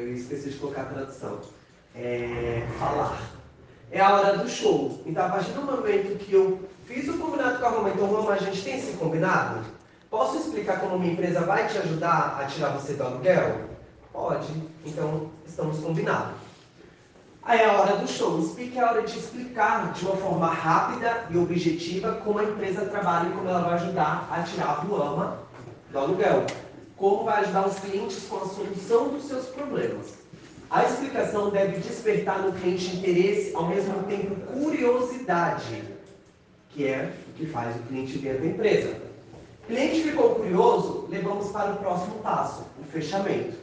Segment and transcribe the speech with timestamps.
[0.00, 1.38] eu esqueci de colocar a tradução.
[1.94, 3.20] É, falar.
[3.90, 5.02] É a hora do show.
[5.04, 8.32] Então, a partir do momento que eu fiz o combinado com a Roma, então, Roma,
[8.32, 9.60] a gente tem esse combinado?
[10.08, 13.60] Posso explicar como minha empresa vai te ajudar a tirar você do aluguel?
[14.12, 14.48] Pode.
[14.84, 16.34] Então, estamos combinados.
[17.42, 18.42] Aí é a hora do show.
[18.42, 22.84] Speak é a hora de explicar de uma forma rápida e objetiva como a empresa
[22.86, 25.38] trabalha e como ela vai ajudar a tirar do ama
[25.90, 26.46] do aluguel.
[27.00, 30.18] Como vai ajudar os clientes com a solução dos seus problemas.
[30.68, 35.82] A explicação deve despertar no cliente interesse, ao mesmo tempo curiosidade,
[36.68, 38.96] que é o que faz o cliente vir da empresa.
[39.64, 43.56] O cliente ficou curioso, levamos para o próximo passo, o fechamento.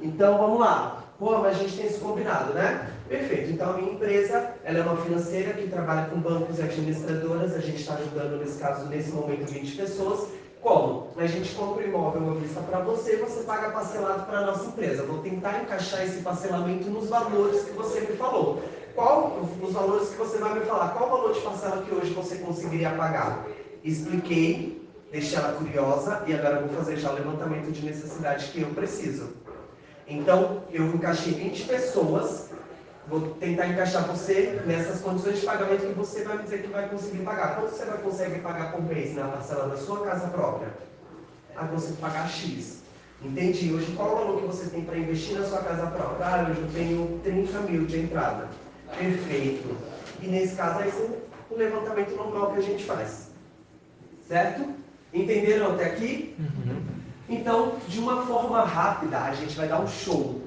[0.00, 1.02] Então vamos lá.
[1.18, 2.90] Pô, mas a gente tem esse combinado, né?
[3.08, 3.50] Perfeito.
[3.50, 7.54] Então a minha empresa, ela é uma financeira que trabalha com bancos e administradoras.
[7.54, 10.28] A gente está ajudando nesse caso, nesse momento, 20 pessoas.
[10.64, 11.08] Como?
[11.18, 14.64] A gente compra o imóvel à vista para você, você paga parcelado para a nossa
[14.64, 15.02] empresa.
[15.02, 18.62] Vou tentar encaixar esse parcelamento nos valores que você me falou.
[18.94, 22.14] Qual, os valores que você vai me falar, qual o valor de parcela que hoje
[22.14, 23.46] você conseguiria pagar?
[23.84, 28.70] Expliquei deixei ela curiosa e agora vou fazer já o levantamento de necessidade que eu
[28.70, 29.34] preciso.
[30.08, 32.43] Então, eu encaixei 20 pessoas,
[33.08, 36.88] vou tentar encaixar você nessas condições de pagamento que você vai me dizer que vai
[36.88, 37.56] conseguir pagar.
[37.56, 40.68] Quanto você vai conseguir pagar por mês na parcela da sua casa própria?
[41.56, 42.82] Ah, consigo pagar X.
[43.22, 43.72] Entendi.
[43.72, 46.26] Hoje, qual o valor que você tem para investir na sua casa própria?
[46.26, 48.48] Ah, hoje eu tenho 30 mil de entrada.
[48.98, 49.76] Perfeito.
[50.22, 50.90] E nesse caso, é
[51.50, 53.30] o levantamento normal que a gente faz.
[54.26, 54.74] Certo?
[55.12, 56.34] Entenderam até aqui?
[56.38, 56.82] Uhum.
[57.28, 60.42] Então, de uma forma rápida, a gente vai dar um show.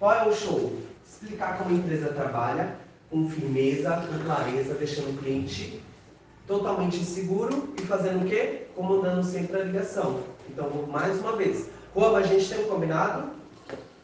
[0.00, 0.72] Qual é o show?
[1.06, 2.74] Explicar como a empresa trabalha,
[3.10, 5.82] com firmeza, com clareza, deixando o cliente
[6.46, 8.62] totalmente seguro e fazendo o quê?
[8.74, 10.20] Comandando sempre a ligação.
[10.48, 11.68] Então, mais uma vez.
[11.94, 13.28] Juan, a gente tem um combinado?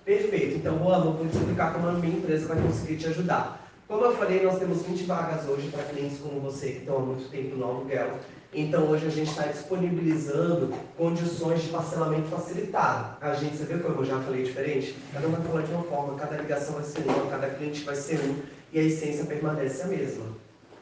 [0.04, 0.56] Perfeito.
[0.56, 3.55] Então, Juan, vou explicar como a minha empresa vai conseguir te ajudar.
[3.88, 7.00] Como eu falei, nós temos 20 vagas hoje para clientes como você que estão há
[7.00, 8.18] muito tempo no aluguel.
[8.52, 13.16] Então hoje a gente está disponibilizando condições de parcelamento facilitado.
[13.20, 14.96] A gente, você viu como eu já falei diferente?
[15.12, 17.94] Cada um vai falar de uma forma, cada ligação vai ser uma, cada cliente vai
[17.94, 18.34] ser um
[18.72, 20.24] e a essência permanece a mesma.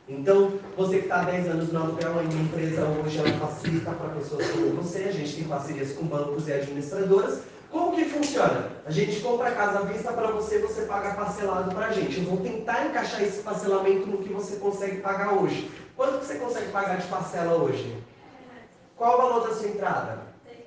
[0.09, 3.91] Então, você que está há 10 anos no aluguel, a minha empresa hoje ela facilita
[3.91, 7.43] para pessoas como você, a gente tem parcerias com bancos e administradoras
[7.74, 8.70] como que funciona?
[8.86, 12.20] A gente compra a casa à vista para você, você paga parcelado para a gente.
[12.20, 15.68] Eu vou tentar encaixar esse parcelamento no que você consegue pagar hoje.
[15.96, 18.00] Quanto que você consegue pagar de parcela hoje?
[18.96, 20.18] Qual o valor da sua entrada?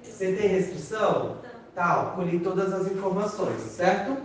[0.03, 1.37] Você tem restrição?
[1.73, 4.17] Tal, colhi todas as informações, certo?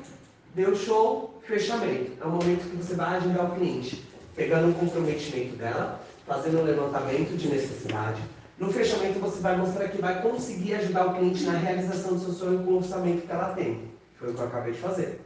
[0.53, 2.21] Deu show, fechamento.
[2.21, 4.04] É o momento que você vai agendar o cliente,
[4.34, 8.21] pegando o comprometimento dela, fazendo um levantamento de necessidade,
[8.62, 12.33] no fechamento, você vai mostrar que vai conseguir ajudar o cliente na realização do seu
[12.33, 13.91] sonho com o orçamento que ela tem.
[14.17, 15.21] Foi o que eu acabei de fazer.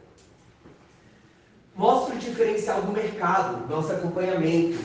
[1.75, 4.79] Mostra o diferencial do mercado, nosso acompanhamento.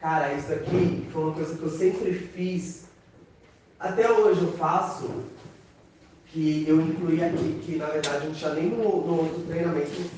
[0.00, 2.84] Cara, isso aqui foi uma coisa que eu sempre fiz.
[3.78, 5.10] Até hoje eu faço,
[6.28, 10.10] que eu incluí aqui, que na verdade não tinha nem no, no outro treinamento.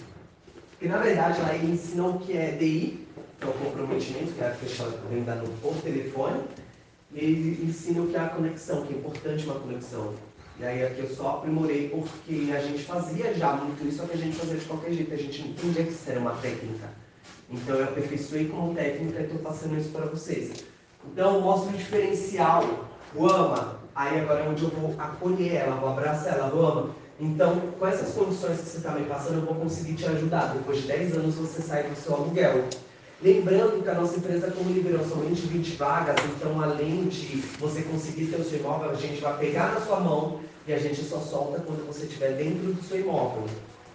[0.79, 3.05] Que na verdade lá ensinam o que é DI,
[3.41, 6.41] que é o comprometimento, que é a fechar venda por telefone
[7.15, 10.15] ele ensina o que é a conexão, que é importante uma conexão.
[10.59, 14.15] E aí aqui eu só aprimorei porque a gente fazia já muito isso, só que
[14.15, 16.89] a gente fazia de qualquer jeito, a gente não entendia que isso era uma técnica.
[17.49, 20.65] Então eu aperfeiçoei como técnica e estou passando isso para vocês.
[21.11, 25.89] Então mostra o diferencial, o ama, aí agora é onde eu vou acolher ela, vou
[25.89, 26.91] abraçar ela, o ama.
[27.19, 30.55] Então, com essas condições que você está me passando, eu vou conseguir te ajudar.
[30.55, 32.65] Depois de 10 anos você sai do seu aluguel.
[33.23, 38.29] Lembrando que a nossa empresa, como liberou somente 20 vagas, então além de você conseguir
[38.29, 41.19] ter o seu imóvel, a gente vai pegar na sua mão e a gente só
[41.19, 43.45] solta quando você estiver dentro do seu imóvel.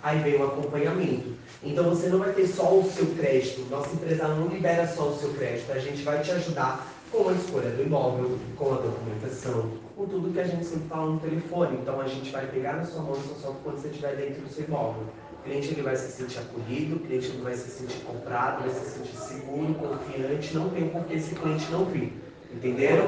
[0.03, 1.33] Aí vem o acompanhamento.
[1.63, 3.67] Então você não vai ter só o seu crédito.
[3.67, 5.71] Nossa empresa não libera só o seu crédito.
[5.71, 10.33] A gente vai te ajudar com a escolha do imóvel, com a documentação, com tudo
[10.33, 11.79] que a gente sempre fala no telefone.
[11.81, 14.43] Então a gente vai pegar na sua mão e só solta quando você estiver dentro
[14.43, 15.03] do seu imóvel
[15.45, 18.89] cliente ele vai se sentir acolhido, o cliente ele vai se sentir comprado, vai se
[18.89, 22.11] sentir seguro, confiante, não tem por que esse cliente não vir.
[22.51, 23.05] Entenderam?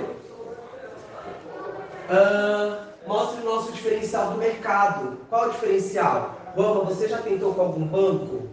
[2.10, 5.18] Uh, mostre o nosso diferencial do mercado.
[5.30, 6.38] Qual o diferencial?
[6.56, 8.48] Vamos, você já tentou com algum banco?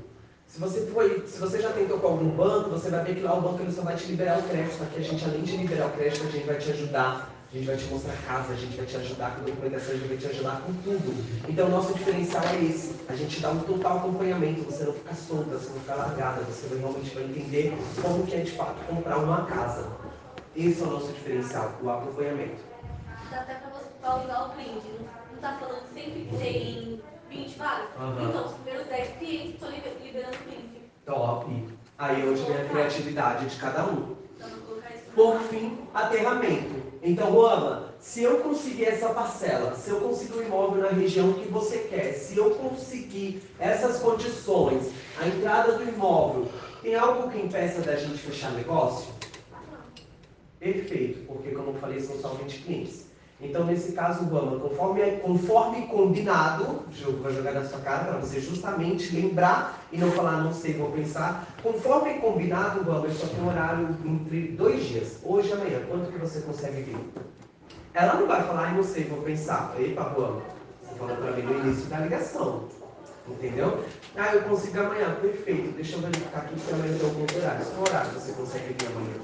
[0.47, 3.35] Se você, foi, se você já tentou com algum banco, você vai ver que lá
[3.35, 4.83] o banco ele só vai te liberar o crédito.
[4.83, 7.67] Aqui a gente, além de liberar o crédito, a gente vai te ajudar a gente
[7.67, 10.27] vai te mostrar casa, a gente vai te ajudar com documentação, a gente vai te
[10.27, 11.49] ajudar com tudo.
[11.49, 12.97] Então, o nosso diferencial é esse.
[13.09, 16.77] A gente dá um total acompanhamento, você não fica solta, você não fica largada, você
[16.77, 17.73] realmente vai entender
[18.03, 19.87] como que é de fato comprar uma casa.
[20.57, 22.57] Esse é o nosso diferencial, o acompanhamento.
[23.31, 24.91] Dá até para você alugar o cliente.
[25.31, 27.87] Não está falando sempre que tem 20 vagas.
[28.01, 28.31] Aham.
[28.31, 30.59] Então, os primeiros 10 clientes estou liberando 15.
[31.07, 31.65] Top.
[31.99, 34.17] Aí é onde vem a criatividade de cada um.
[34.37, 34.49] Então,
[35.15, 36.84] Por fim, aterramento.
[37.07, 41.47] Então, Luana, se eu conseguir essa parcela, se eu conseguir o imóvel na região que
[41.47, 44.91] você quer, se eu conseguir essas condições,
[45.21, 46.49] a entrada do imóvel,
[46.81, 49.13] tem algo que impeça da gente fechar negócio?
[50.59, 53.04] Perfeito, porque como eu falei, são somente clientes.
[53.41, 58.41] Então, nesse caso, Rama, conforme, conforme combinado, jogo vai jogar na sua cara para você
[58.41, 61.47] justamente lembrar e não falar, não sei, vou pensar.
[61.63, 65.81] Conforme combinado, Rama, eu só tenho um horário entre dois dias, hoje e amanhã.
[65.89, 66.99] Quanto que você consegue vir?
[67.93, 69.75] Ela não vai falar, não sei, vou pensar.
[69.79, 70.43] Epa, Rama,
[70.83, 72.65] você falou para mim no início da ligação.
[73.27, 73.83] Entendeu?
[74.17, 75.17] Ah, eu consigo amanhã.
[75.21, 75.75] Perfeito.
[75.77, 77.65] Deixa eu verificar aqui se amanhã tem algum horário.
[77.67, 79.15] Qual horário você consegue vir amanhã?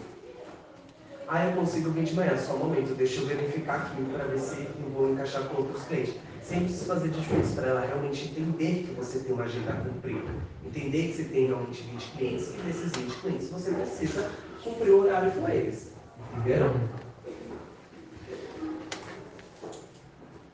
[1.33, 4.39] Ah, eu consigo vir de manhã, só um momento, deixa eu verificar aqui para ver
[4.41, 6.17] se eu vou encaixar com outros clientes.
[6.43, 10.29] Sem precisar fazer diferença para ela realmente entender que você tem uma agenda cumprida.
[10.67, 14.29] Entender que você tem realmente 20 clientes e desses 20 clientes você precisa
[14.65, 15.93] cumprir o horário com eles.
[16.33, 16.75] Entenderam?